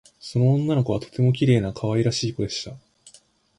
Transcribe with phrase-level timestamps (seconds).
[0.19, 2.75] その女の子はとてもきれいなかわいらしいこでした